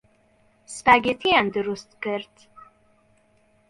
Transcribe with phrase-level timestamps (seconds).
[0.75, 2.35] سپاگێتییان دروست کرد.